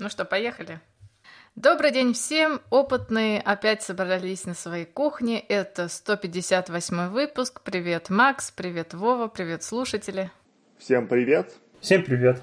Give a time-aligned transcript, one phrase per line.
[0.00, 0.78] Ну что, поехали?
[1.56, 2.60] Добрый день всем!
[2.70, 5.40] Опытные опять собрались на своей кухне.
[5.40, 7.62] Это 158 выпуск.
[7.62, 10.30] Привет, Макс, привет, Вова, привет, слушатели.
[10.78, 11.52] Всем привет!
[11.80, 12.40] Всем привет!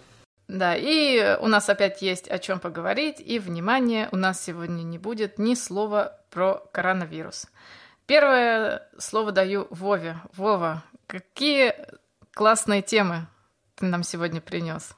[0.49, 3.22] Да, и у нас опять есть о чем поговорить.
[3.22, 7.47] И, внимание, у нас сегодня не будет ни слова про коронавирус.
[8.06, 10.17] Первое слово даю Вове.
[10.33, 11.74] Вова, какие
[12.33, 13.28] классные темы
[13.76, 14.94] ты нам сегодня принес?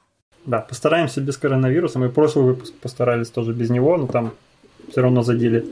[0.48, 1.98] Да, постараемся без коронавируса.
[1.98, 4.32] Мы прошлый выпуск постарались тоже без него, но там
[4.90, 5.66] все равно задели.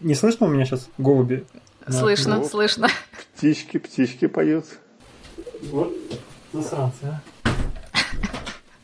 [0.00, 1.46] Не слышно у меня сейчас голуби?
[1.88, 2.88] Слышно, ну, слышно.
[3.36, 4.64] Птички, птички поют.
[5.70, 5.94] Вот
[6.52, 7.22] засранцы, а.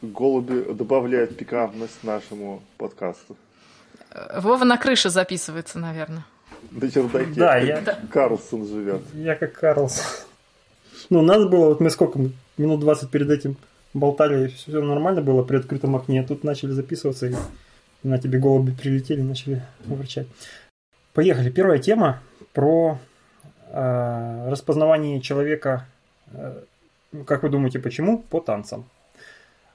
[0.00, 3.36] Голуби добавляют пикантность нашему подкасту.
[4.36, 6.24] Вова на крыше записывается, наверное.
[6.70, 7.32] На чердаке.
[7.34, 7.82] Да, я...
[8.12, 9.02] Карлсон живет.
[9.14, 10.04] Я как Карлсон.
[11.10, 12.20] Ну, надо было, вот мы сколько,
[12.56, 13.56] минут 20 перед этим
[13.94, 16.22] болтали, все нормально было при открытом окне.
[16.22, 17.34] Тут начали записываться, и
[18.02, 20.26] на тебе голуби прилетели, начали врачать.
[21.14, 21.50] Поехали.
[21.50, 22.20] Первая тема
[22.52, 22.98] про
[23.70, 25.86] э, распознавание человека.
[26.32, 26.62] Э,
[27.26, 28.18] как вы думаете, почему?
[28.18, 28.84] По танцам.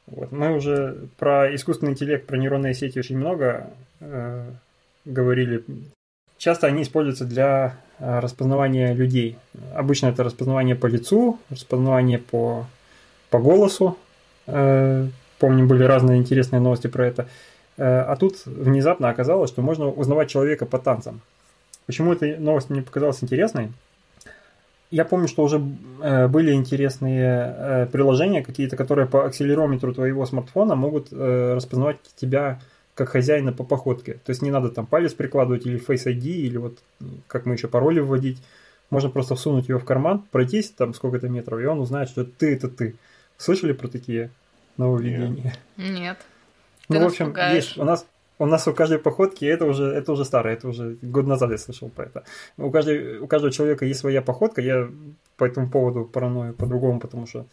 [0.05, 0.31] Вот.
[0.31, 3.67] Мы уже про искусственный интеллект, про нейронные сети очень много
[3.99, 4.51] э,
[5.05, 5.63] говорили.
[6.37, 9.37] Часто они используются для распознавания людей.
[9.73, 12.65] Обычно это распознавание по лицу, распознавание по,
[13.33, 13.97] по голосу,
[14.45, 15.07] Э,
[15.39, 17.27] помню, были разные интересные новости про это.
[17.77, 21.21] Э, а тут внезапно оказалось, что можно узнавать человека по танцам.
[21.85, 23.71] Почему эта новость мне показалась интересной?
[24.91, 25.61] Я помню, что уже
[26.01, 32.59] э, были интересные приложения какие-то, которые по акселерометру твоего смартфона могут распознавать тебя
[32.93, 34.13] как хозяина по походке.
[34.23, 36.77] То есть не надо там палец прикладывать или Face ID, или вот
[37.25, 38.37] как мы еще пароли вводить.
[38.91, 42.53] Можно просто всунуть его в карман, пройтись там сколько-то метров, и он узнает, что ты
[42.53, 42.95] это ты.
[43.37, 44.29] Слышали про такие
[44.77, 45.55] нововведения?
[45.77, 46.17] Нет.
[46.89, 47.55] Ну, в общем, пугаешь.
[47.55, 47.77] есть.
[47.77, 48.05] У нас
[48.39, 51.57] у нас у каждой походки, это уже, это уже старое, это уже год назад я
[51.57, 52.23] слышал про это.
[52.57, 54.89] У, каждой, у каждого человека есть своя походка, я
[55.37, 57.45] по этому поводу параною по-другому, потому что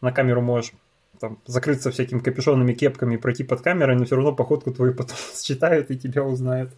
[0.00, 0.72] на камеру можешь
[1.18, 5.90] там, закрыться всякими капюшонами, кепками, пройти под камерой, но все равно походку твою потом считают
[5.90, 6.70] и тебя узнают.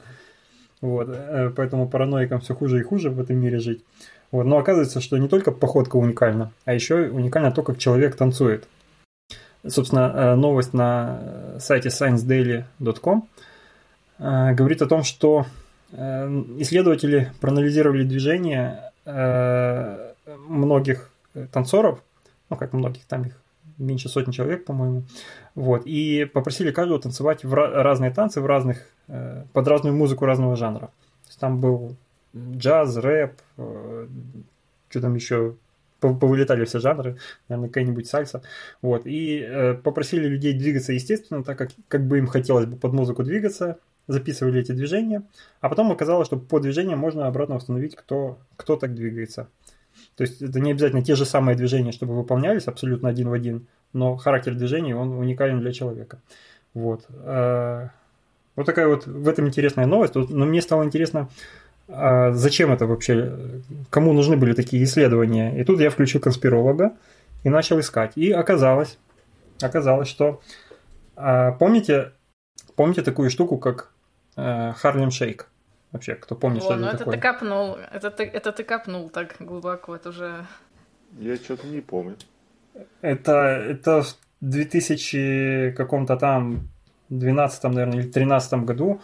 [0.80, 3.84] Вот, э, поэтому параноикам все хуже и хуже в этом мире жить.
[4.32, 4.44] Вот.
[4.44, 8.66] Но оказывается, что не только походка уникальна, а еще уникально то, как человек танцует.
[9.66, 13.28] Собственно, э, новость на сайте sciencedaily.com
[14.18, 15.44] э, говорит о том, что
[15.92, 18.84] э, исследователи проанализировали движение
[20.46, 21.10] многих
[21.52, 22.00] танцоров,
[22.48, 23.40] ну как многих, там их
[23.78, 25.02] меньше сотни человек, по-моему,
[25.56, 30.86] вот, и попросили каждого танцевать в разные танцы, в разных, под разную музыку разного жанра.
[31.22, 31.96] То есть там был
[32.36, 34.06] джаз, рэп, э,
[34.88, 35.56] что там еще,
[36.00, 37.18] повылетали все жанры,
[37.48, 38.42] наверное, какая-нибудь сальса.
[38.82, 39.02] Вот.
[39.06, 43.22] И э, попросили людей двигаться естественно, так как, как бы им хотелось бы под музыку
[43.22, 45.22] двигаться, записывали эти движения,
[45.60, 49.48] а потом оказалось, что по движениям можно обратно установить, кто, кто так двигается.
[50.16, 53.66] То есть это не обязательно те же самые движения, чтобы выполнялись абсолютно один в один,
[53.92, 56.20] но характер движений, он уникален для человека.
[56.74, 57.06] Вот.
[57.10, 57.88] Э,
[58.56, 60.14] вот такая вот в этом интересная новость.
[60.14, 61.28] Но мне стало интересно,
[61.92, 63.32] а зачем это вообще,
[63.90, 65.60] кому нужны были такие исследования.
[65.60, 66.92] И тут я включил конспиролога
[67.42, 68.12] и начал искать.
[68.16, 68.98] И оказалось,
[69.60, 70.40] оказалось, что
[71.16, 72.12] а, помните,
[72.76, 73.90] помните такую штуку, как
[74.36, 75.48] Харлем Шейк?
[75.92, 77.14] Вообще, кто помнит, О, что ну это, это такое?
[77.16, 80.46] ты копнул, это ты, это ты копнул так глубоко, это уже...
[81.18, 82.16] Я что-то не помню.
[83.00, 86.68] Это, это в 2000 каком-то там
[87.08, 89.00] 12 наверное, или 13 году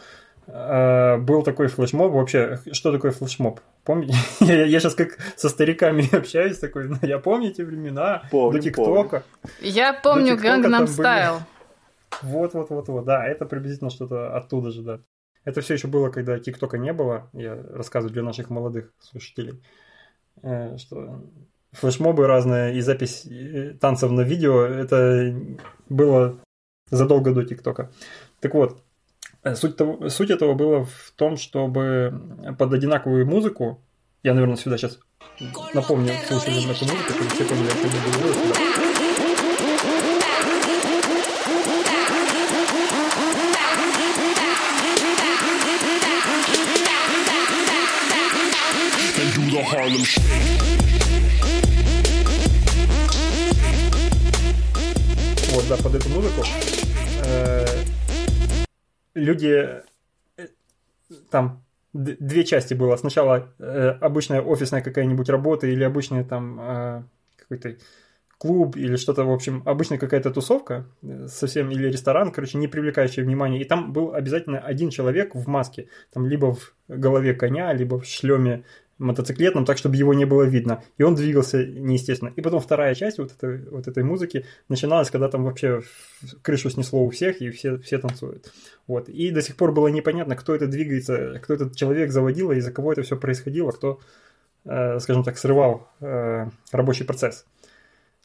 [0.46, 2.12] был такой флешмоб.
[2.12, 3.60] Вообще, что такое флешмоб?
[3.84, 4.14] Помните?
[4.40, 8.64] я, я сейчас как со стариками общаюсь, такой, ну, я помню эти времена, помню, до
[8.64, 9.22] ТикТока.
[9.60, 11.40] Я помню Gangnam Style.
[12.22, 15.00] Вот, вот, вот, вот, да, это приблизительно что-то оттуда же, да.
[15.44, 19.62] Это все еще было, когда ТикТока не было, я рассказываю для наших молодых слушателей,
[20.42, 21.22] э, что
[21.72, 25.34] флешмобы разные и запись э, танцев на видео, это
[25.88, 26.38] было
[26.90, 27.92] задолго до ТикТока.
[28.40, 28.82] Так вот,
[29.54, 32.20] суть, того, суть этого было в том, чтобы
[32.58, 33.80] под одинаковую музыку,
[34.22, 34.98] я, наверное, сюда сейчас
[35.74, 38.76] напомню слушателям эту музыку, чтобы все поняли, о чем я говорю.
[55.52, 56.44] Вот, да, под эту музыку.
[57.24, 57.85] Э,
[59.16, 59.82] люди
[60.36, 60.46] э,
[61.30, 62.96] там две части было.
[62.96, 67.02] Сначала э, обычная офисная какая-нибудь работа или обычный там э,
[67.36, 67.76] какой-то
[68.38, 73.22] клуб или что-то, в общем, обычно какая-то тусовка, э, совсем или ресторан, короче, не привлекающий
[73.22, 77.98] внимания, и там был обязательно один человек в маске, там либо в голове коня, либо
[77.98, 78.64] в шлеме
[78.98, 80.82] мотоциклетном, так, чтобы его не было видно.
[80.96, 82.32] И он двигался неестественно.
[82.34, 85.82] И потом вторая часть вот этой, вот этой музыки начиналась, когда там вообще
[86.42, 88.52] крышу снесло у всех, и все, все танцуют.
[88.86, 89.08] Вот.
[89.08, 92.72] И до сих пор было непонятно, кто это двигается, кто этот человек заводил, и из-за
[92.72, 94.00] кого это все происходило, кто,
[94.64, 97.44] э, скажем так, срывал э, рабочий процесс.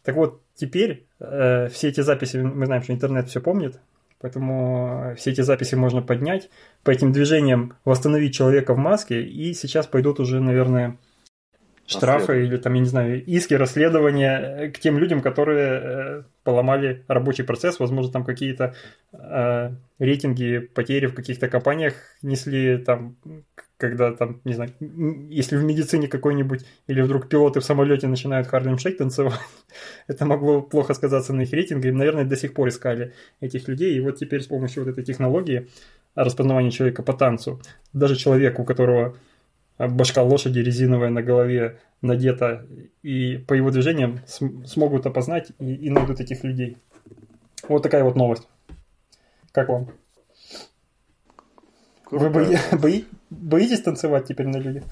[0.03, 3.79] Так вот, теперь э, все эти записи, мы знаем, что интернет все помнит,
[4.21, 6.50] Поэтому все эти записи можно поднять,
[6.83, 10.97] по этим движениям восстановить человека в маске, и сейчас пойдут уже, наверное,
[11.88, 17.44] штрафы или там, я не знаю, иски, расследования к тем людям, которые э, поломали рабочий
[17.44, 18.75] процесс, возможно, там какие-то
[19.12, 23.18] э, рейтинги потери в каких-то компаниях несли там
[23.81, 24.72] когда там, не знаю,
[25.30, 29.39] если в медицине какой-нибудь, или вдруг пилоты в самолете начинают Харлем Шейк танцевать,
[30.07, 33.95] это могло плохо сказаться на их рейтинге, и, наверное, до сих пор искали этих людей,
[33.95, 35.68] и вот теперь с помощью вот этой технологии
[36.13, 37.60] распознавания человека по танцу,
[37.92, 39.18] даже человек, у которого
[39.80, 42.68] башка лошади резиновая на голове надета,
[43.01, 44.19] и по его движениям
[44.66, 46.78] смогут опознать и, и найдут этих людей.
[47.68, 48.48] Вот такая вот новость.
[49.51, 49.89] Как вам?
[52.11, 54.83] Вы бои, бои, боитесь танцевать теперь на людях?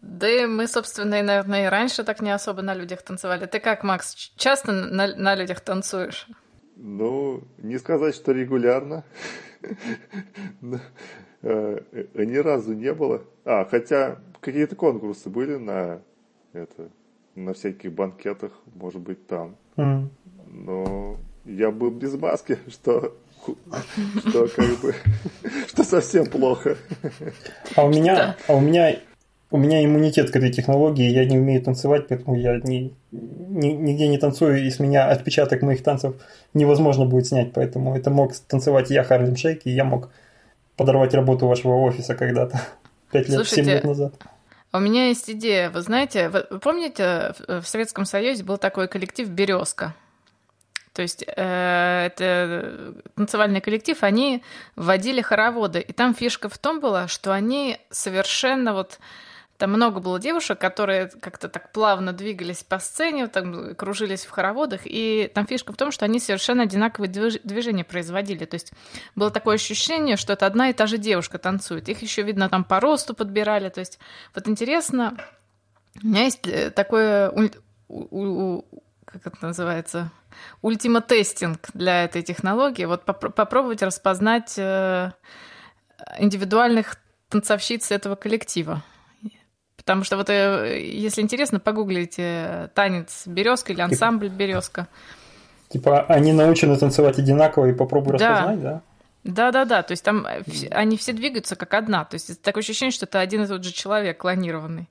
[0.00, 3.46] Да и мы, собственно, и, наверное, и раньше так не особо на людях танцевали.
[3.46, 6.26] Ты как, Макс, часто на, на людях танцуешь?
[6.76, 9.04] Ну, не сказать, что регулярно.
[11.42, 13.22] Э, э, ни разу не было.
[13.46, 16.02] А, хотя какие-то конкурсы были на
[16.52, 16.90] это,
[17.34, 19.56] на всяких банкетах, может быть, там.
[19.76, 21.16] Но
[21.46, 23.16] я был без маски, что
[24.28, 24.94] что как бы,
[25.68, 26.76] что совсем плохо.
[27.76, 28.96] А у меня, а у меня,
[29.50, 34.08] у меня иммунитет к этой технологии, я не умею танцевать, поэтому я ни, ни, нигде
[34.08, 36.14] не танцую, и с меня отпечаток моих танцев
[36.54, 40.10] невозможно будет снять, поэтому это мог танцевать я, Харлем Шейк, и я мог
[40.76, 42.60] подорвать работу вашего офиса когда-то,
[43.12, 44.14] пять лет, семь лет назад.
[44.72, 45.68] У меня есть идея.
[45.68, 49.96] Вы знаете, вы помните, в Советском Союзе был такой коллектив Березка.
[50.92, 54.42] То есть э, это танцевальный коллектив, они
[54.76, 55.80] вводили хороводы.
[55.80, 58.98] И там фишка в том была, что они совершенно вот...
[59.56, 64.80] Там много было девушек, которые как-то так плавно двигались по сцене, там кружились в хороводах,
[64.86, 68.46] и там фишка в том, что они совершенно одинаковые движения производили.
[68.46, 68.72] То есть
[69.14, 71.90] было такое ощущение, что это одна и та же девушка танцует.
[71.90, 73.68] Их еще, видно, там по росту подбирали.
[73.68, 73.98] То есть
[74.34, 75.18] вот интересно,
[76.02, 77.30] у меня есть э, такое
[79.04, 80.10] как это называется,
[80.62, 82.84] ультима-тестинг для этой технологии.
[82.84, 85.12] Вот поп- попробовать распознать э,
[86.18, 86.96] индивидуальных
[87.28, 88.82] танцовщиц этого коллектива.
[89.76, 94.88] Потому что вот, э, если интересно, погуглите танец березка или ансамбль березка.
[95.68, 98.30] Типа они научены танцевать одинаково и попробуй да.
[98.30, 98.82] распознать, да?
[99.24, 99.82] Да, да, да.
[99.82, 100.26] То есть там
[100.70, 102.04] они все двигаются как одна.
[102.04, 104.88] То есть такое ощущение, что это один и тот же человек клонированный.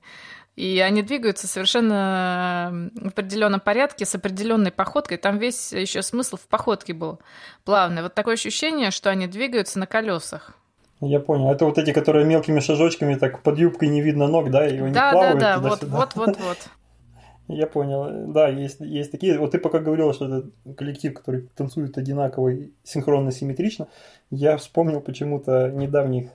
[0.56, 5.16] И они двигаются совершенно в определенном порядке, с определенной походкой.
[5.16, 7.20] Там весь еще смысл в походке был
[7.64, 8.02] плавный.
[8.02, 10.54] Вот такое ощущение, что они двигаются на колесах.
[11.00, 11.50] Я понял.
[11.50, 14.92] Это вот эти, которые мелкими шажочками, так под юбкой не видно ног, да, и они
[14.92, 16.58] да, плавают Да, да, вот, вот, вот, вот.
[17.48, 18.32] Я понял.
[18.32, 19.38] Да, есть, есть такие.
[19.38, 23.88] Вот ты пока говорил, что это коллектив, который танцует одинаково и синхронно, симметрично,
[24.30, 26.30] я вспомнил почему-то недавних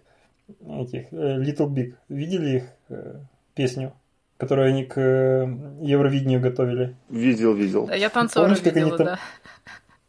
[0.67, 1.93] этих э, Little Big.
[2.09, 3.19] Видели их э,
[3.53, 3.93] песню?
[4.37, 5.47] Которую они к э,
[5.81, 6.95] Евровидению готовили.
[7.09, 7.87] Видел, видел.
[7.87, 9.07] Да, я танцора Помнишь, как видела, они там...
[9.07, 9.19] да.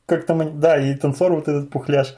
[0.07, 2.17] Как там, да, и танцор вот этот пухляш.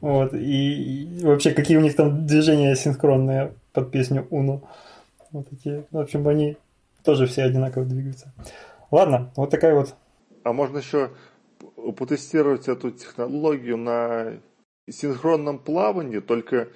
[0.00, 4.62] Вот, и, и вообще, какие у них там движения синхронные под песню Уну.
[5.30, 6.56] Вот эти, в общем, они
[7.04, 8.32] тоже все одинаково двигаются.
[8.90, 9.94] Ладно, вот такая вот.
[10.42, 11.10] А можно еще
[11.96, 14.38] потестировать эту технологию на
[14.88, 16.68] синхронном плавании, только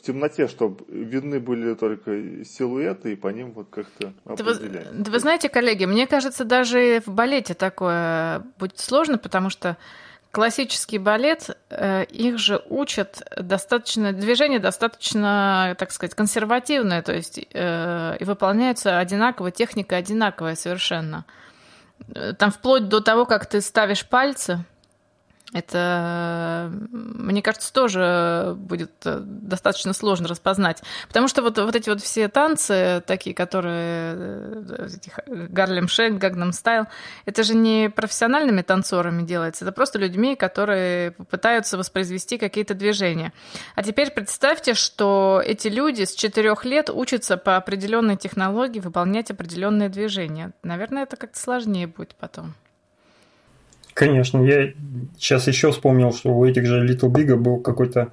[0.00, 4.84] в темноте, чтобы видны были только силуэты, и по ним вот как-то определять.
[4.84, 9.50] Да вы, да вы знаете, коллеги, мне кажется, даже в балете такое будет сложно, потому
[9.50, 9.76] что
[10.30, 18.16] классический балет, э, их же учат достаточно, движение достаточно, так сказать, консервативное, то есть э,
[18.18, 21.26] и выполняется одинаково, техника одинаковая совершенно.
[22.14, 24.64] Э, там вплоть до того, как ты ставишь пальцы,
[25.52, 30.82] это, мне кажется, тоже будет э, достаточно сложно распознать.
[31.08, 34.64] Потому что вот, вот эти вот все танцы, такие, которые
[35.26, 36.84] Гарлем Шейк, Гагнам Стайл,
[37.24, 43.32] это же не профессиональными танцорами делается, это просто людьми, которые пытаются воспроизвести какие-то движения.
[43.74, 49.88] А теперь представьте, что эти люди с четырех лет учатся по определенной технологии выполнять определенные
[49.88, 50.52] движения.
[50.62, 52.54] Наверное, это как-то сложнее будет потом.
[53.94, 54.72] Конечно, я
[55.18, 58.12] сейчас еще вспомнил, что у этих же Little Big был какой-то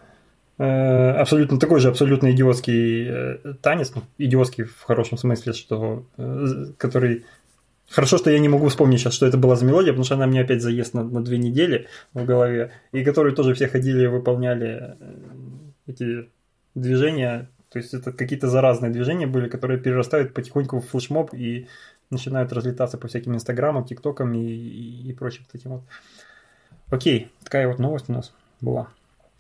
[0.58, 6.68] э, абсолютно такой же абсолютно идиотский э, танец, ну, идиотский в хорошем смысле, что э,
[6.78, 7.26] который
[7.90, 10.28] Хорошо, что я не могу вспомнить сейчас, что это была за мелодия, потому что она
[10.28, 14.08] мне опять заест на, на две недели в голове, и которые тоже все ходили и
[14.08, 15.16] выполняли э,
[15.88, 16.30] эти
[16.76, 21.68] движения, то есть это какие-то заразные движения были, которые перерастают потихоньку в флешмоб и
[22.10, 25.84] начинают разлетаться по всяким инстаграмам, тиктокам и, и, и прочим таким вот.
[26.90, 28.88] Окей, такая вот новость у нас была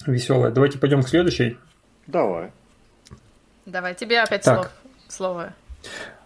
[0.05, 0.51] веселая.
[0.51, 1.57] Давайте пойдем к следующей.
[2.05, 2.51] Давай.
[3.65, 4.71] Давай, тебе опять так.
[5.07, 5.53] слово.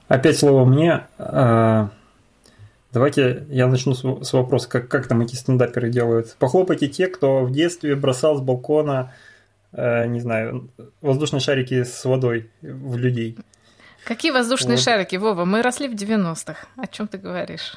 [0.08, 1.08] Опять слово мне.
[1.18, 1.90] А,
[2.92, 6.36] давайте я начну с вопроса, как, как там эти стендаперы делают.
[6.38, 9.14] Похлопайте те, кто в детстве бросал с балкона,
[9.72, 10.70] э, не знаю,
[11.02, 13.38] воздушные шарики с водой в людей.
[14.06, 14.84] Какие воздушные вот.
[14.84, 15.46] шарики, Вова?
[15.46, 16.68] Мы росли в 90-х.
[16.76, 17.74] О чем ты говоришь?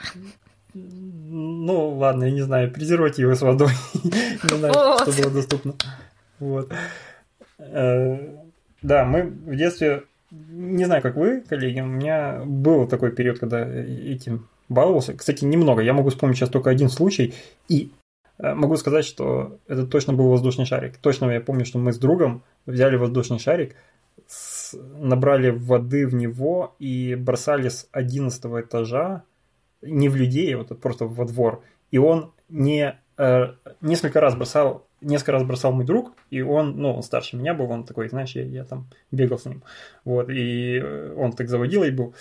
[0.74, 3.70] Ну, ладно, я не знаю, презервативы с водой.
[4.04, 5.74] Не знаю, что было доступно.
[6.40, 6.72] Вот.
[7.58, 8.18] Э,
[8.82, 13.66] да, мы в детстве, не знаю, как вы, коллеги, у меня был такой период, когда
[13.66, 15.14] этим баловался.
[15.14, 15.82] Кстати, немного.
[15.82, 17.34] Я могу вспомнить сейчас только один случай.
[17.68, 17.92] И
[18.38, 20.96] э, могу сказать, что это точно был воздушный шарик.
[20.98, 23.76] Точно я помню, что мы с другом взяли воздушный шарик,
[24.98, 29.22] набрали воды в него и бросали с 11 этажа,
[29.82, 31.62] не в людей, а вот просто во двор.
[31.90, 36.94] И он не э, несколько раз бросал, несколько раз бросал мой друг, и он, ну,
[36.94, 39.62] он старше меня был, он такой, знаешь, я, я там бегал с ним,
[40.04, 42.14] вот, и э, он так заводил и был.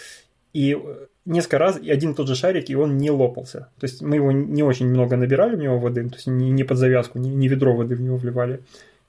[0.53, 0.77] И
[1.25, 3.69] несколько раз и один и тот же шарик, и он не лопался.
[3.79, 6.63] То есть мы его не очень много набирали в него воды, то есть не, не
[6.63, 8.63] под завязку, не, не ведро воды в него вливали,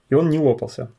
[0.08, 0.90] и он не лопался.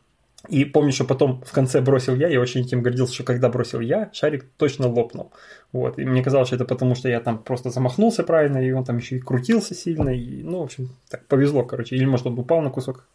[0.48, 3.80] И помню, что потом в конце бросил я, я очень этим гордился, что когда бросил
[3.80, 5.32] я, шарик точно лопнул.
[5.72, 6.00] Вот.
[6.00, 8.98] И мне казалось, что это потому, что я там просто замахнулся правильно, и он там
[8.98, 10.10] еще и крутился сильно.
[10.10, 11.96] И, ну, в общем, так повезло, короче.
[11.96, 13.08] Или, может, он упал на кусок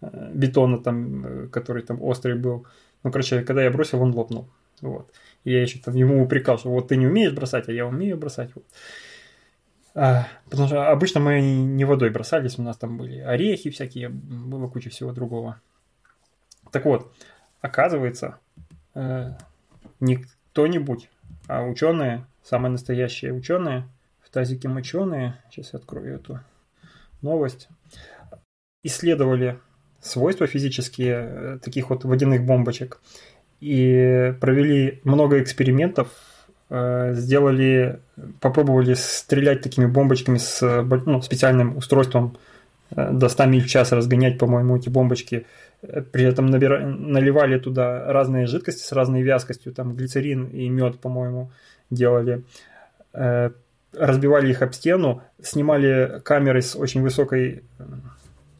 [0.00, 2.66] э, бетона, там, э, который там острый был.
[3.04, 4.48] Ну, короче, когда я бросил, он лопнул.
[4.80, 5.10] Вот.
[5.44, 8.16] И я еще там ему упрекал, что вот ты не умеешь бросать, а я умею
[8.16, 8.50] бросать.
[8.54, 8.64] Вот.
[9.94, 14.68] А, потому что обычно мы не водой бросались, у нас там были орехи всякие, было
[14.68, 15.60] куча всего другого.
[16.70, 17.12] Так вот,
[17.60, 18.38] оказывается,
[18.94, 19.32] э,
[20.00, 21.08] не кто-нибудь,
[21.46, 23.88] а ученые, самые настоящие ученые,
[24.22, 26.40] в тазике моченые, сейчас я открою эту
[27.22, 27.68] новость,
[28.82, 29.58] исследовали
[30.00, 33.00] свойства физические э, таких вот водяных бомбочек
[33.60, 36.08] и провели много экспериментов,
[36.70, 38.00] э, сделали,
[38.40, 40.60] попробовали стрелять такими бомбочками с
[41.06, 42.36] ну, специальным устройством
[42.90, 45.46] до 100 миль в час разгонять, по-моему, эти бомбочки–
[45.80, 46.80] при этом набира...
[46.80, 51.52] наливали туда разные жидкости с разной вязкостью, там глицерин и мед, по-моему,
[51.90, 52.42] делали.
[53.12, 53.50] Э,
[53.92, 57.62] разбивали их об стену, снимали камеры с очень высокой,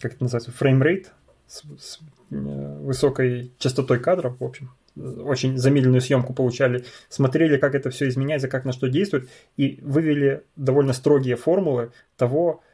[0.01, 1.13] как это называется, frame rate,
[1.49, 1.99] с, с
[2.31, 8.49] э, высокой частотой кадров, в общем, очень замедленную съемку получали, смотрели, как это все изменяется,
[8.49, 12.68] как на что действует, и вывели довольно строгие формулы того, э,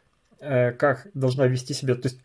[0.79, 2.19] как должна вести себя, то есть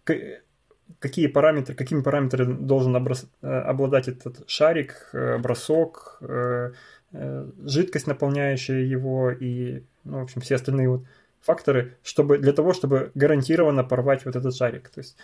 [0.99, 6.71] какие параметры, какими параметрами должен образ, э, обладать этот шарик, э, бросок, э,
[7.65, 11.03] жидкость, наполняющая его и, ну, в общем, все остальные вот
[11.41, 14.89] факторы, чтобы, для того, чтобы гарантированно порвать вот этот шарик.
[14.89, 15.17] То есть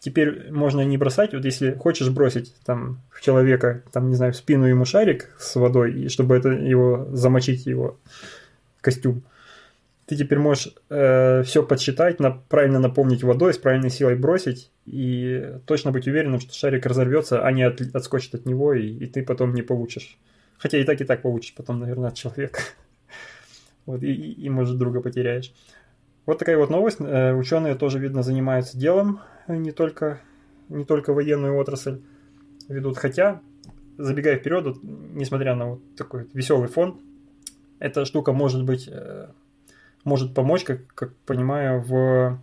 [0.00, 4.36] теперь можно не бросать, вот если хочешь бросить там в человека, там, не знаю, в
[4.36, 7.98] спину ему шарик с водой, и чтобы это его замочить, его
[8.80, 9.22] костюм,
[10.12, 15.54] ты теперь можешь э, все подсчитать, на, правильно наполнить водой, с правильной силой бросить и
[15.64, 19.22] точно быть уверенным, что шарик разорвется, а не от, отскочит от него, и, и ты
[19.22, 20.18] потом не получишь.
[20.58, 22.60] Хотя и так, и так получишь потом, наверное, от человека.
[23.86, 25.52] Вот, и, и, может, друга потеряешь.
[26.24, 26.98] Вот такая вот новость.
[27.00, 30.20] Э, ученые тоже, видно, занимаются делом, э, не только,
[30.68, 32.02] не только военную отрасль
[32.68, 32.98] ведут.
[32.98, 33.40] Хотя,
[33.96, 37.00] забегая вперед, вот, несмотря на вот такой веселый фон,
[37.80, 39.30] эта штука может быть э,
[40.04, 42.38] может помочь, как, как понимаю, в,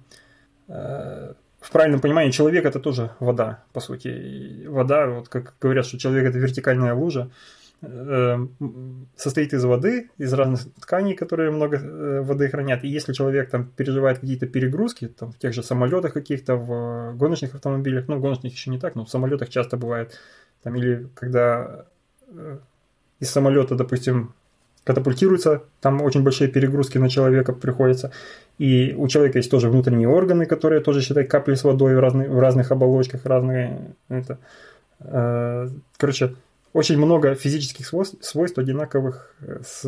[0.68, 4.08] э, в правильном понимании человек это тоже вода, по сути.
[4.08, 7.30] И вода, вот как говорят, что человек это вертикальная лужа,
[7.82, 8.48] э,
[9.16, 12.84] состоит из воды, из разных тканей, которые много э, воды хранят.
[12.84, 17.56] И если человек там переживает какие-то перегрузки, там, в тех же самолетах каких-то, в гоночных
[17.56, 20.18] автомобилях, ну, гоночных еще не так, но в самолетах часто бывает,
[20.64, 21.86] там, или когда
[23.20, 24.34] из самолета, допустим,
[24.84, 28.12] катапультируется, там очень большие перегрузки на человека приходится.
[28.58, 32.30] И у человека есть тоже внутренние органы, которые тоже, считай, капли с водой в, разные,
[32.30, 33.96] в разных оболочках, разные...
[34.10, 34.38] Это,
[35.00, 36.36] э, короче,
[36.74, 39.86] очень много физических свойств, свойств одинаковых э, с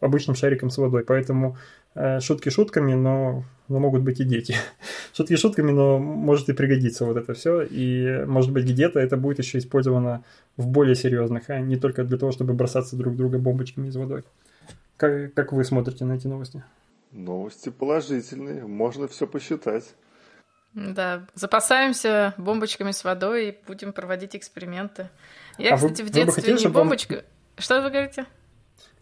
[0.00, 1.04] обычным шариком с водой.
[1.04, 1.56] Поэтому
[1.94, 4.54] э, шутки шутками, но но могут быть и дети.
[5.14, 7.62] Шутки шутками, но может и пригодиться вот это все.
[7.62, 10.24] И может быть где-то это будет еще использовано
[10.56, 14.24] в более серьезных, а не только для того, чтобы бросаться друг друга бомбочками из водой.
[14.96, 16.62] Как, как вы смотрите на эти новости?
[17.12, 19.94] Новости положительные, можно все посчитать.
[20.74, 25.08] Да, запасаемся бомбочками с водой и будем проводить эксперименты.
[25.58, 27.14] Я, а кстати, вы, в детстве хотели, не бомбочка...
[27.14, 27.24] Вам...
[27.56, 28.26] Что вы говорите?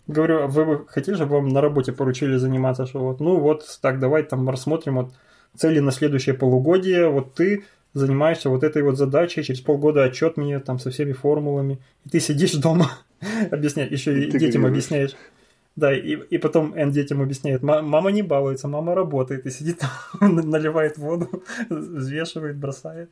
[0.08, 3.64] Говорю, а вы бы хотели, чтобы вам на работе поручили заниматься, что вот, ну вот,
[3.82, 5.12] так, давай там рассмотрим вот
[5.54, 10.58] цели на следующее полугодие, вот ты занимаешься вот этой вот задачей, через полгода отчет мне
[10.60, 12.90] там со всеми формулами, и ты сидишь дома,
[13.50, 15.14] объясняешь, еще и детям объясняешь.
[15.76, 20.34] Да, и, и потом Эн детям объясняет, мама не балуется, мама работает, и сидит там,
[20.50, 23.10] наливает воду, взвешивает, бросает.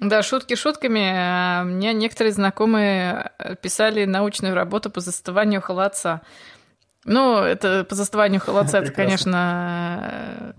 [0.00, 1.12] Да, шутки шутками.
[1.14, 6.22] А, мне некоторые знакомые писали научную работу по застыванию холодца.
[7.04, 10.54] Ну, это по застыванию холодца, это, конечно,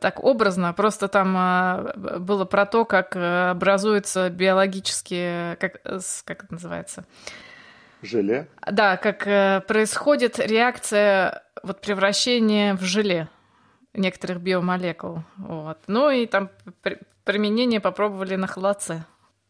[0.00, 0.72] так образно.
[0.72, 7.04] Просто там а, было про то, как образуются биологические, как, как это называется,
[8.02, 8.48] Желе?
[8.70, 13.28] Да, как э, происходит реакция вот превращения в желе
[13.92, 15.22] некоторых биомолекул.
[15.36, 15.78] Вот.
[15.86, 16.50] Ну и там
[17.30, 19.04] применение попробовали на холодце.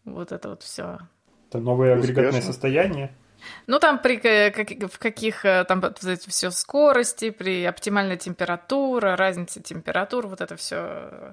[0.04, 0.98] Вот это вот все.
[1.48, 3.10] Это новое агрегатное состояние?
[3.66, 5.82] Ну, там при как, в каких э, там
[6.26, 11.32] все скорости, при оптимальной температуре, разнице температур, вот это все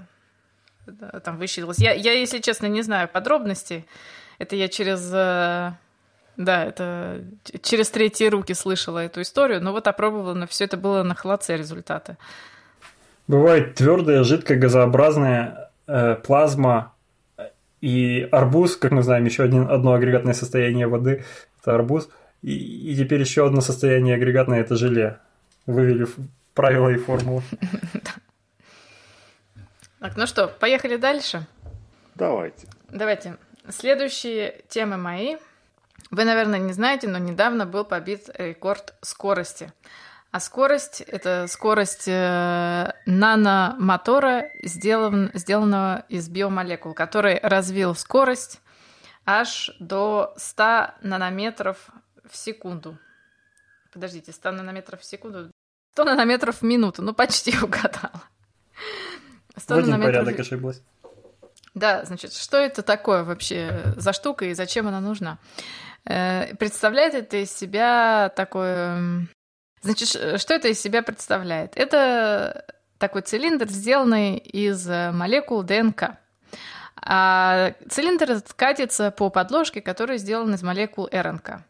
[1.21, 1.79] там высчитывалось.
[1.79, 3.85] Я, я, если честно, не знаю подробностей.
[4.39, 5.73] Это я через э,
[6.37, 7.25] да, это
[7.61, 11.57] через третьи руки слышала эту историю, но вот опробовала, но все это было на холодце
[11.57, 12.15] результаты.
[13.27, 16.93] Бывает твердая, жидкая, газообразная э, плазма
[17.81, 21.23] и арбуз, как мы знаем, еще один, одно агрегатное состояние воды–
[21.61, 22.09] это арбуз.
[22.41, 22.51] И,
[22.91, 25.19] и теперь еще одно состояние агрегатное– это желе.
[25.65, 26.07] Вывели
[26.53, 27.43] правила и формулы.
[29.99, 31.47] Так, ну что, поехали дальше?
[32.13, 32.67] Давайте.
[32.91, 33.37] Давайте.
[33.67, 35.37] Следующие темы мои–
[36.11, 39.71] вы, наверное, не знаете, но недавно был побит рекорд скорости.
[40.31, 48.61] А скорость– это скорость э, наномотора, сделан, сделанного из биомолекул, который развил скорость
[49.25, 51.89] аж до 100 нанометров
[52.29, 52.97] в секунду.
[53.93, 55.51] Подождите, 100 нанометров в секунду?
[55.93, 57.01] 100 нанометров в минуту.
[57.01, 58.23] Ну, почти угадала.
[59.55, 60.23] 100 в один нанометров...
[60.23, 60.81] порядок ошиблась.
[61.73, 65.37] Да, значит, что это такое вообще за штука и зачем она нужна?
[66.05, 69.27] Э, представляет это из себя такое...
[69.81, 71.73] Значит, что это из себя представляет?
[71.75, 72.65] Это
[72.97, 76.17] такой цилиндр, сделанный из молекул ДНК.
[77.01, 81.61] А цилиндр катится по подложке, которая сделана из молекул РНК.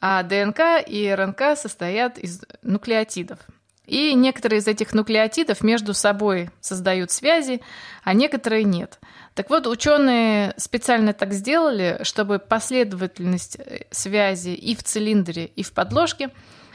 [0.00, 3.38] А ДНК и РНК состоят из нуклеотидов.
[3.86, 7.60] И некоторые из этих нуклеотидов между собой создают связи,
[8.02, 8.98] а некоторые нет.
[9.34, 15.72] Так вот, ученые специально так сделали, чтобы последовательность э, связи и в цилиндре, и в
[15.72, 16.30] подложке,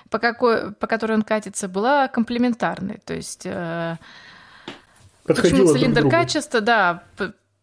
[0.09, 2.99] по, какой, по которой он катится, была комплементарной.
[3.05, 3.97] То есть э,
[5.25, 7.03] почему цилиндр качества, да,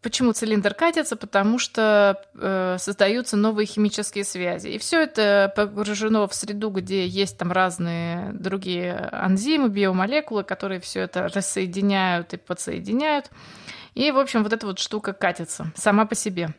[0.03, 1.15] Почему цилиндр катится?
[1.15, 4.69] Потому что э, создаются новые химические связи.
[4.69, 11.01] И все это погружено в среду, где есть там разные другие энзимы, биомолекулы, которые все
[11.01, 13.31] это рассоединяют и подсоединяют.
[13.95, 16.53] И, в общем, вот эта вот штука катится сама по себе.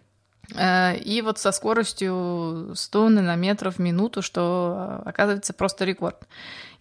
[0.55, 6.27] Э, и вот со скоростью 100 нанометров в минуту, что оказывается просто рекорд.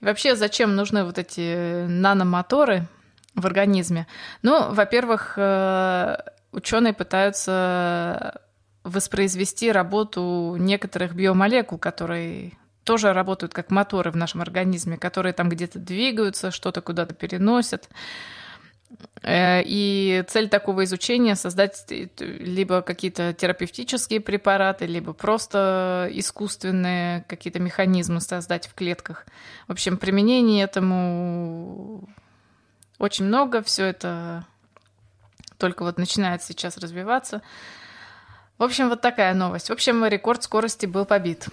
[0.01, 2.87] И вообще, зачем нужны вот эти наномоторы
[3.35, 4.07] в организме?
[4.41, 6.17] Ну, во-первых, э,
[6.51, 8.41] ученые пытаются
[8.83, 12.53] воспроизвести работу некоторых биомолекул, которые
[12.83, 17.89] тоже работают как моторы в нашем организме, которые там где-то двигаются, что-то куда-то переносят.
[19.23, 21.85] Э, и цель такого изучения создать
[22.19, 29.25] либо какие-то терапевтические препараты, либо просто искусственные какие-то механизмы создать в клетках.
[29.67, 32.07] В общем, применений этому
[32.99, 34.45] очень много, все это
[35.57, 37.41] только вот начинает сейчас развиваться.
[38.57, 39.69] В общем, вот такая новость.
[39.69, 41.47] В общем, рекорд скорости был побит.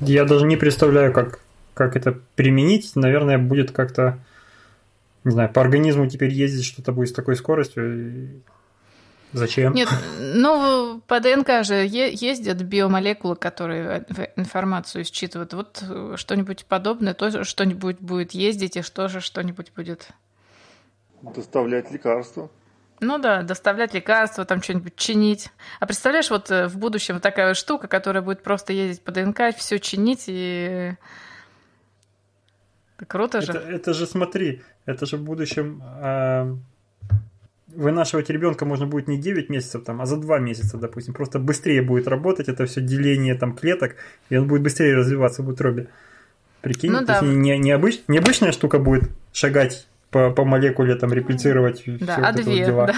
[0.00, 1.40] Я даже не представляю, как,
[1.74, 2.96] как это применить.
[2.96, 4.18] Наверное, будет как-то,
[5.24, 8.42] не знаю, по организму теперь ездить что-то будет с такой скоростью.
[9.32, 9.72] Зачем?
[9.72, 9.88] Нет,
[10.20, 14.06] ну, по ДНК же ездят биомолекулы, которые
[14.36, 15.54] информацию считывают.
[15.54, 15.82] Вот
[16.16, 20.08] что-нибудь подобное, тоже что-нибудь будет ездить, и что же что-нибудь будет
[21.34, 22.50] Доставлять лекарства.
[23.00, 25.50] Ну да, доставлять лекарства, там что-нибудь чинить.
[25.80, 29.78] А представляешь, вот э, в будущем такая штука, которая будет просто ездить по ДНК, все
[29.80, 30.94] чинить и
[33.06, 33.52] Круто же.
[33.52, 36.56] Это, это же, смотри, это же в будущем э,
[37.74, 41.14] вынашивать ребенка можно будет не 9 месяцев, там, а за 2 месяца, допустим.
[41.14, 43.96] Просто быстрее будет работать это все деление там, клеток,
[44.30, 45.88] и он будет быстрее развиваться в утробе.
[46.60, 47.20] Прикинь, ну, да.
[47.20, 52.32] не, не, обыч, необычная штука будет шагать по, по молекуле, там, реплицировать да, все а
[52.32, 52.86] вот две, дела.
[52.86, 52.94] Да.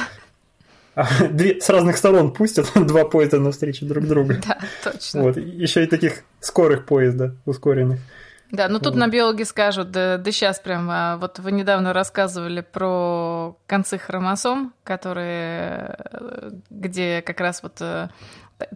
[0.95, 4.35] А, две, с разных сторон пустят два поезда навстречу друг другу.
[4.47, 5.23] Да, точно.
[5.23, 5.37] Вот.
[5.37, 7.99] Еще и таких скорых поезда, ускоренных.
[8.53, 8.97] Да, ну тут вот.
[8.97, 14.73] на биологи скажут, да, да сейчас прям, а, вот вы недавно рассказывали про концы хромосом,
[14.85, 18.09] которые, э, где как раз вот э,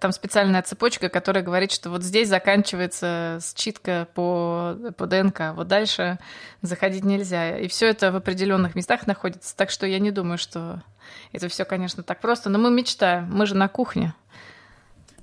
[0.00, 6.18] там специальная цепочка, которая говорит, что вот здесь заканчивается считка по, по ДНК, вот дальше
[6.62, 7.56] заходить нельзя.
[7.59, 10.83] И все это в определенных местах находится, так что я не думаю, что
[11.33, 14.14] это все, конечно, так просто, но мы мечтаем, мы же на кухне.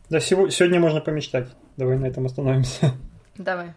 [0.10, 1.50] Да, сегодня можно помечтать.
[1.76, 2.94] Давай на этом остановимся.
[3.38, 3.74] Давай.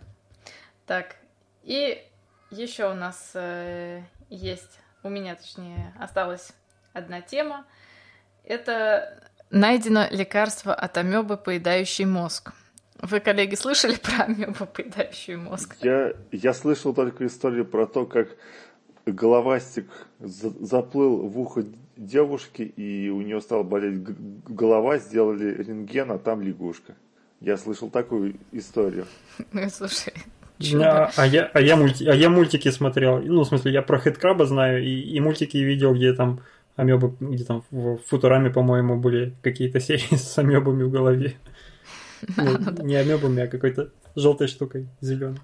[0.91, 1.15] Так,
[1.63, 2.03] и
[2.51, 6.51] еще у нас э, есть, у меня точнее, осталась
[6.93, 7.65] одна тема.
[8.43, 12.55] Это найдено лекарство от амебы, поедающей мозг.
[13.01, 15.77] Вы, коллеги, слышали про амебу, поедающую мозг?
[15.81, 18.31] Я, я слышал только историю про то, как
[19.07, 24.03] головастик заплыл в ухо девушки, и у нее стала болеть
[24.49, 26.97] голова, сделали рентген, а там лягушка.
[27.39, 29.07] Я слышал такую историю.
[29.53, 30.13] Ну, слушай,
[30.75, 33.21] а, а, я, а, я мульти, а я мультики смотрел.
[33.21, 36.41] Ну, в смысле, я про Хэдкраба знаю, и, и мультики видел, где там
[36.77, 41.37] амебы, где там в Футураме, по-моему, были какие-то серии с амебами в голове.
[42.37, 45.39] Ну, не амебами, а какой-то желтой штукой, зеленой.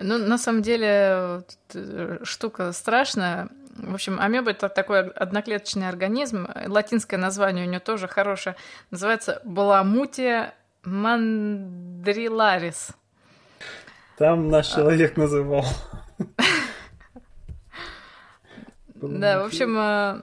[0.00, 1.42] Ну, на самом деле,
[1.74, 3.48] э, штука страшная.
[3.76, 6.46] В общем, амеба это такой одноклеточный организм.
[6.66, 8.54] Латинское название у него тоже хорошее.
[8.92, 12.90] Называется баламутия мандриларис.
[14.16, 14.76] Там наш а.
[14.76, 15.64] человек называл.
[18.94, 20.22] Да, в общем, э,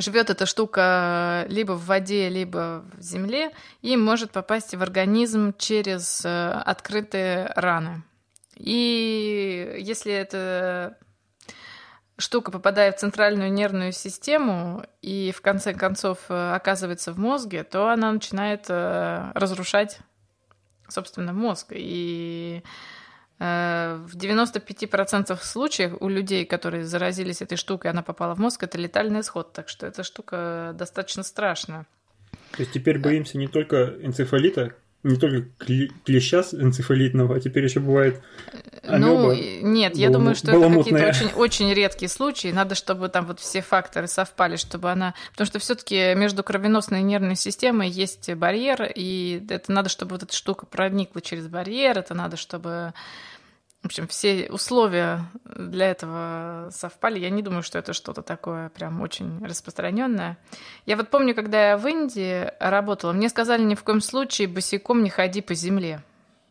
[0.00, 3.50] живет эта штука либо в воде, либо в земле
[3.82, 8.02] и может попасть в организм через э, открытые раны.
[8.56, 10.96] И если эта
[12.16, 17.88] штука попадает в центральную нервную систему и в конце концов э, оказывается в мозге, то
[17.88, 19.98] она начинает разрушать,
[20.92, 21.68] собственно, мозг.
[21.70, 22.62] И
[23.44, 28.78] Э, в 95% случаев у людей, которые заразились этой штукой, она попала в мозг, это
[28.78, 29.52] летальный исход.
[29.52, 31.86] Так что эта штука достаточно страшная.
[32.52, 35.48] То есть теперь боимся не только энцефалита, не только
[36.04, 38.22] клеща энцефалитного, а теперь еще бывает
[38.82, 39.08] амеба.
[39.08, 42.48] Ну, нет, я думаю, что это какие-то очень, очень редкие случаи.
[42.48, 45.14] Надо, чтобы там вот все факторы совпали, чтобы она...
[45.32, 50.12] Потому что все таки между кровеносной и нервной системой есть барьер, и это надо, чтобы
[50.12, 52.94] вот эта штука проникла через барьер, это надо, чтобы
[53.82, 57.18] в общем, все условия для этого совпали.
[57.18, 60.38] Я не думаю, что это что-то такое прям очень распространенное.
[60.86, 65.02] Я вот помню, когда я в Индии работала, мне сказали ни в коем случае босиком
[65.02, 66.00] не ходи по земле.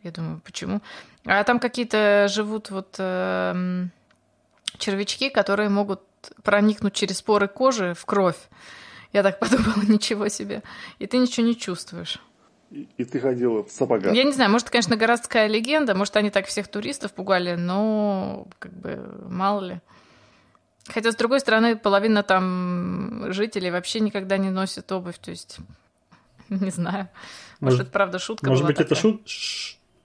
[0.04, 0.82] Я думаю, почему?
[1.26, 3.86] А там какие-то живут вот э,
[4.78, 6.02] червячки, которые могут
[6.44, 8.50] проникнуть через поры кожи в кровь.
[9.14, 10.64] Я так подумала, ничего себе.
[11.00, 12.20] И ты ничего не чувствуешь.
[12.72, 14.14] И, ты ходила в сапогах.
[14.14, 18.72] Я не знаю, может, конечно, городская легенда, может, они так всех туристов пугали, но как
[18.72, 19.82] бы мало ли.
[20.88, 25.58] Хотя, с другой стороны, половина там жителей вообще никогда не носит обувь, то есть
[26.50, 27.10] не знаю.
[27.60, 28.94] Может, может это правда шутка Может быть, такая.
[28.94, 29.22] это шут...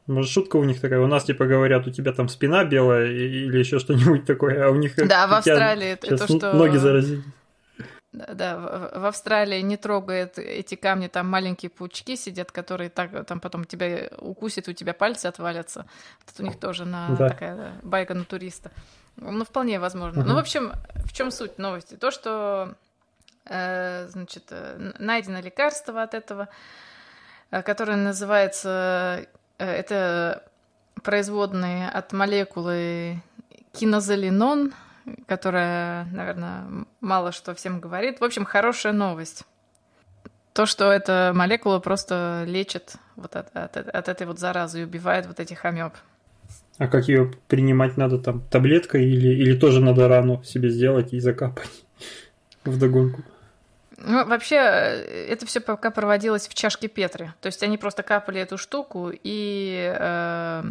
[0.09, 1.01] Может, шутка у них такая.
[1.01, 4.77] У нас, типа, говорят, у тебя там спина белая или еще что-нибудь такое, а у
[4.77, 4.95] них...
[4.97, 6.53] Да, в Австралии это то, что...
[6.53, 7.25] Ноги заразились.
[8.17, 13.41] Да, в, в Австралии не трогает эти камни, там маленькие паучки сидят, которые так, там
[13.41, 15.87] потом тебя укусят, у тебя пальцы отвалятся.
[16.27, 17.29] Это у них тоже на, да.
[17.29, 18.71] такая байка на туриста.
[19.17, 20.21] Ну, вполне возможно.
[20.21, 20.29] Угу.
[20.29, 20.73] Ну, в общем,
[21.05, 21.95] в чем суть новости?
[21.97, 22.75] То, что
[23.45, 26.49] э, значит, э, найдено лекарство от этого,
[27.51, 29.27] э, которое называется...
[29.59, 30.43] Э, это
[31.03, 33.23] производные от молекулы
[33.73, 34.73] кинозолинон–
[35.27, 36.65] которая, наверное,
[37.01, 38.21] мало что всем говорит.
[38.21, 39.45] В общем, хорошая новость.
[40.53, 45.27] То, что эта молекула просто лечит вот от, от, от этой вот заразы и убивает
[45.27, 45.93] вот этих амеб.
[46.79, 48.43] А как ее принимать надо там?
[48.51, 51.85] Таблеткой или, или тоже надо рану себе сделать и закапать
[52.65, 53.23] в догонку?
[53.99, 57.33] Ну, вообще, это все пока проводилось в чашке Петри.
[57.41, 60.63] То есть они просто капали эту штуку и э,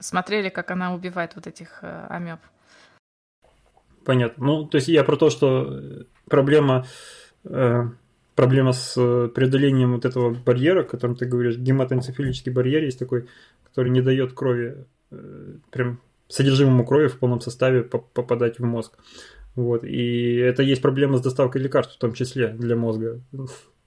[0.00, 2.40] смотрели, как она убивает вот этих э, амеб.
[4.04, 4.46] Понятно.
[4.46, 5.80] Ну, то есть я про то, что
[6.28, 6.86] проблема,
[7.44, 7.84] э,
[8.34, 8.94] проблема с
[9.34, 13.26] преодолением вот этого барьера, о котором ты говоришь, гематоэнцефалический барьер есть такой,
[13.64, 18.98] который не дает крови э, прям содержимому крови в полном составе попадать в мозг.
[19.54, 19.82] Вот.
[19.82, 23.20] И это есть проблема с доставкой лекарств в том числе для мозга.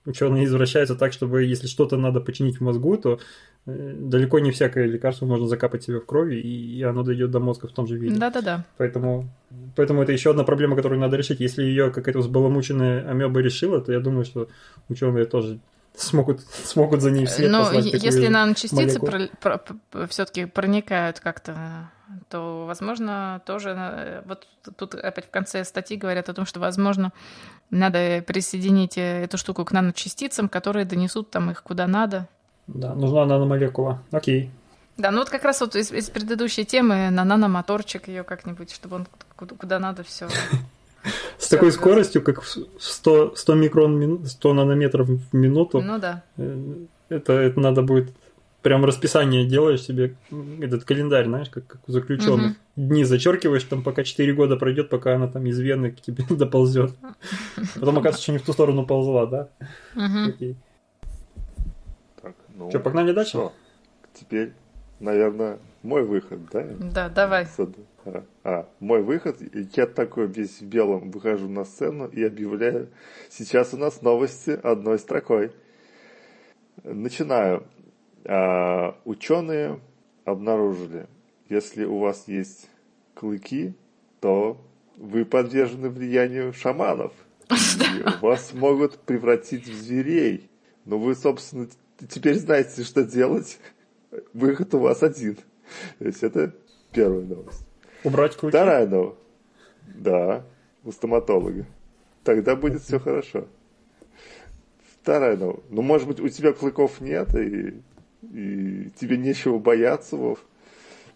[0.06, 3.20] Ученые извращаются так, чтобы если что-то надо починить в мозгу, то
[3.68, 7.68] э, далеко не всякое лекарство можно закапать себе в крови, и оно дойдет до мозга
[7.68, 8.16] в том же виде.
[8.18, 8.66] Да-да-да.
[8.78, 9.30] Поэтому,
[9.76, 11.40] поэтому это еще одна проблема, которую надо решить.
[11.40, 14.50] Если ее какая-то взбаламученная амеба решила, то я думаю, что
[14.90, 15.60] ученые тоже
[15.96, 21.90] смогут, смогут за ней вслед Но если наночастицы про, про, все-таки проникают как-то,
[22.30, 24.24] то, возможно, тоже...
[24.26, 27.12] Вот тут опять в конце статьи говорят о том, что, возможно,
[27.70, 32.28] надо присоединить эту штуку к наночастицам, которые донесут там их куда надо.
[32.68, 34.02] Да, нужна наномолекула.
[34.12, 34.52] Окей.
[34.98, 38.98] Да, ну вот как раз вот из, из предыдущей темы на наномоторчик ее как-нибудь, чтобы
[38.98, 40.28] он куда, куда надо все
[41.42, 45.82] с такой скоростью, как 100, 100 микрон, 100 нанометров в минуту.
[45.82, 46.24] Ну да.
[46.38, 46.76] Э,
[47.10, 48.12] это, это надо будет
[48.62, 50.16] прям расписание делаешь себе,
[50.62, 52.52] этот календарь, знаешь, как, как у заключенных.
[52.52, 52.56] Угу.
[52.76, 56.92] Дни зачеркиваешь, там пока 4 года пройдет, пока она там из вены к тебе доползет.
[57.74, 59.50] Потом, оказывается, что не в ту сторону ползла, да?
[59.96, 60.30] Угу.
[60.30, 60.56] Окей.
[62.22, 63.32] Так, ну, что, погнали дальше?
[63.32, 63.54] Что?
[64.14, 64.54] Теперь,
[65.00, 66.68] наверное, мой выход, да?
[66.80, 67.48] Да, давай.
[68.44, 69.38] А, мой выход,
[69.76, 72.90] я такой весь в белом выхожу на сцену и объявляю,
[73.30, 75.52] сейчас у нас новости одной строкой.
[76.84, 77.64] Начинаю.
[78.26, 79.80] А, ученые
[80.26, 81.08] обнаружили,
[81.50, 82.70] если у вас есть
[83.14, 83.74] клыки,
[84.20, 84.62] то
[84.98, 87.12] вы подвержены влиянию шаманов.
[88.22, 90.50] Вас могут превратить в зверей.
[90.86, 91.68] Но вы, собственно,
[92.08, 93.60] теперь знаете, что делать.
[94.34, 95.38] Выход у вас один.
[96.00, 96.56] То есть это
[96.92, 97.66] первая новость.
[98.04, 98.56] Убрать клыки?
[98.56, 99.18] Вторая новость.
[99.96, 100.44] Да,
[100.84, 101.66] у стоматолога.
[102.24, 103.48] Тогда будет все хорошо.
[105.02, 105.64] Вторая новость.
[105.70, 107.82] Ну, может быть, у тебя клыков нет, и,
[108.22, 110.40] и тебе нечего бояться, Вов.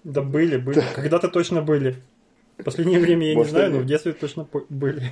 [0.03, 0.75] Да были, были.
[0.75, 0.85] Да.
[0.95, 1.95] Когда-то точно были.
[2.57, 3.77] В последнее время я может, не знаю, они...
[3.77, 5.11] но в детстве точно были.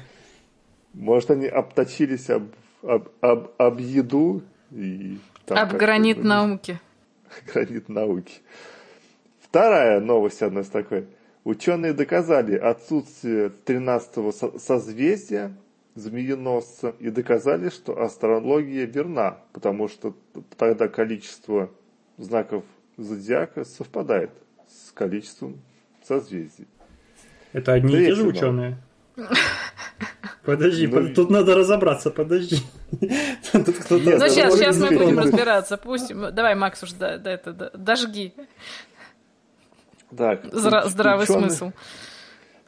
[0.94, 5.18] Может, они обточились об, об, об, об еду и...
[5.46, 6.80] Там об гранит науки.
[7.54, 8.34] Гранит науки.
[9.42, 11.08] Вторая новость одна из такой.
[11.44, 15.54] Ученые доказали отсутствие 13-го созвездия
[15.96, 20.16] змееносца и доказали, что астрология верна, потому что
[20.58, 21.70] тогда количество
[22.18, 22.64] знаков
[22.98, 24.32] зодиака совпадает
[24.68, 25.60] с количеством
[26.04, 26.68] созвездий.
[27.52, 28.78] Это одни Третий и те же ученые?
[30.44, 32.58] Подожди, ну, тут надо разобраться, подожди.
[33.54, 35.78] Тут ну сейчас, сейчас мы будем разбираться.
[35.78, 38.34] Пусть, давай, Макс, уж да, да, это, да, дожги.
[40.18, 41.50] Так, Здра- здравый ученые...
[41.50, 41.72] смысл.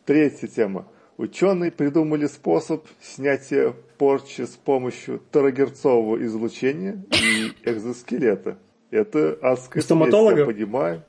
[0.05, 0.88] Третья тема.
[1.17, 8.58] Ученые придумали способ снятия порчи с помощью терагерцового излучения и экзоскелета.
[8.91, 10.39] Это адская Стоматологов?
[10.39, 11.03] я понимаю.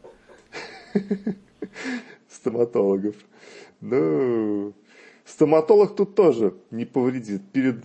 [2.31, 3.16] Стоматологов.
[3.81, 4.72] Ну,
[5.25, 7.42] стоматолог тут тоже не повредит.
[7.53, 7.85] Перед,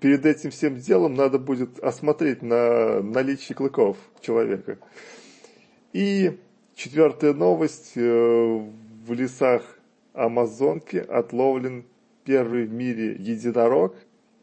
[0.00, 4.78] перед этим всем делом надо будет осмотреть на наличие клыков человека.
[5.92, 6.38] И
[6.78, 7.94] Четвертая новость.
[7.96, 9.62] Э, в лесах
[10.14, 11.84] Амазонки отловлен
[12.22, 13.96] первый в мире единорог,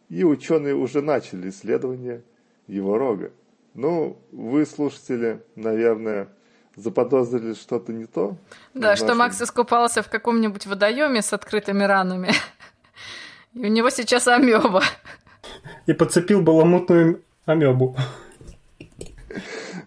[0.10, 2.24] и ученые уже начали исследование
[2.68, 3.32] его рога.
[3.74, 6.28] Ну, вы, слушатели, наверное,
[6.76, 8.36] заподозрили что-то не то.
[8.74, 9.08] Да, нашем...
[9.08, 12.32] что Макс искупался в каком-нибудь водоеме с открытыми ранами.
[13.54, 14.84] И у него сейчас амеба.
[15.86, 17.96] И подцепил баламутную амебу.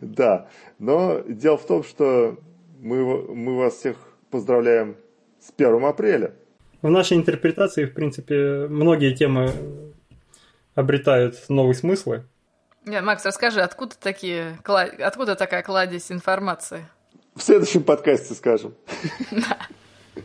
[0.01, 2.39] Да, но дело в том, что
[2.81, 3.97] мы, мы вас всех
[4.31, 4.97] поздравляем
[5.41, 6.35] с 1 апреля.
[6.83, 9.53] В нашей интерпретации, в принципе, многие темы
[10.75, 12.25] обретают новые смыслы.
[12.85, 16.87] Нет, Макс, расскажи, откуда, такие, откуда такая кладезь информации?
[17.35, 18.75] В следующем подкасте скажем.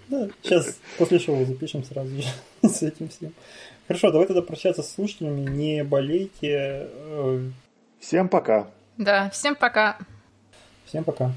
[0.08, 2.28] Да, сейчас после шоу запишем сразу же
[2.68, 3.32] с этим всем.
[3.88, 5.48] Хорошо, давай тогда прощаться с слушателями.
[5.48, 6.90] Не болейте.
[8.00, 8.72] Всем пока.
[8.98, 9.98] Да, всем пока.
[10.86, 11.32] Всем пока.